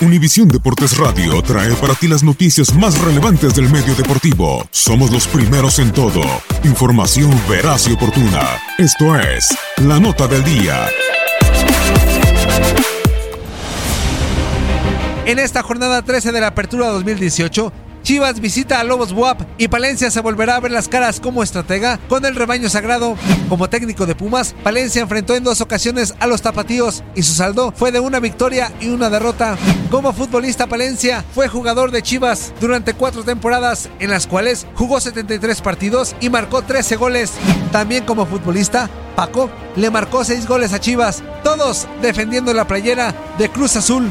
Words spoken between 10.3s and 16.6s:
Día. En esta jornada 13 de la